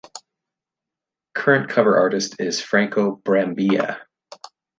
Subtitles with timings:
[1.35, 3.99] Current cover artist is Franco Brambilla.